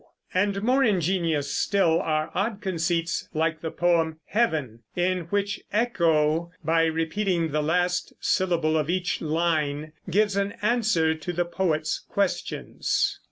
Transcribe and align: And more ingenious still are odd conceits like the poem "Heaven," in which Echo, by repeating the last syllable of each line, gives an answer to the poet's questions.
And 0.33 0.63
more 0.63 0.83
ingenious 0.83 1.53
still 1.55 1.99
are 2.01 2.31
odd 2.33 2.59
conceits 2.59 3.29
like 3.35 3.61
the 3.61 3.69
poem 3.69 4.19
"Heaven," 4.25 4.79
in 4.95 5.25
which 5.25 5.61
Echo, 5.71 6.49
by 6.65 6.85
repeating 6.85 7.51
the 7.51 7.61
last 7.61 8.11
syllable 8.19 8.77
of 8.79 8.89
each 8.89 9.21
line, 9.21 9.93
gives 10.09 10.35
an 10.35 10.53
answer 10.63 11.13
to 11.13 11.31
the 11.33 11.45
poet's 11.45 11.99
questions. 12.09 13.19